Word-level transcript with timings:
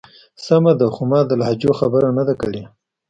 سمه 0.45 0.73
ده. 0.79 0.87
خو 0.93 1.03
ما 1.11 1.19
د 1.29 1.31
لهجو 1.41 1.71
خبره 1.79 2.09
نه 2.17 2.23
ده 2.27 2.33
کړی. 2.41 2.63